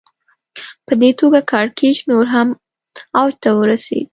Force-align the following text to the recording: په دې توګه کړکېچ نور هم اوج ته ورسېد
په 0.85 0.93
دې 1.01 1.11
توګه 1.19 1.39
کړکېچ 1.51 1.97
نور 2.11 2.25
هم 2.35 2.47
اوج 3.19 3.33
ته 3.43 3.49
ورسېد 3.59 4.07